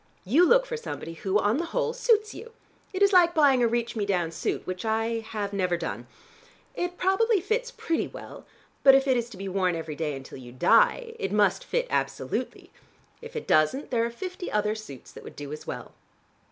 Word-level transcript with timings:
You 0.25 0.47
look 0.49 0.65
for 0.65 0.75
somebody 0.77 1.13
who, 1.13 1.37
on 1.37 1.57
the 1.57 1.65
whole, 1.77 1.93
suits 1.93 2.33
you. 2.33 2.53
It 2.91 3.03
is 3.03 3.13
like 3.13 3.35
buying 3.35 3.61
a 3.61 3.67
reach 3.67 3.95
me 3.95 4.03
down 4.03 4.31
suit, 4.31 4.65
which 4.65 4.83
I 4.83 5.19
have 5.29 5.53
never 5.53 5.77
done. 5.77 6.07
It 6.73 6.97
probably 6.97 7.39
fits 7.39 7.69
pretty 7.69 8.07
well. 8.07 8.43
But 8.83 8.95
if 8.95 9.07
it 9.07 9.15
is 9.15 9.29
to 9.29 9.37
be 9.37 9.47
worn 9.47 9.75
every 9.75 9.93
day 9.95 10.15
until 10.15 10.39
you 10.39 10.53
die, 10.53 11.13
it 11.19 11.31
must 11.31 11.63
fit 11.63 11.85
absolutely. 11.91 12.71
If 13.21 13.35
it 13.35 13.45
doesn't, 13.47 13.91
there 13.91 14.03
are 14.03 14.09
fifty 14.09 14.51
other 14.51 14.73
suits 14.73 15.11
that 15.11 15.23
would 15.23 15.35
do 15.35 15.53
as 15.53 15.67
well." 15.67 15.91